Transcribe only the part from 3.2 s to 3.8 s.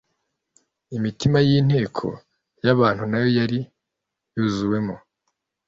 yo yari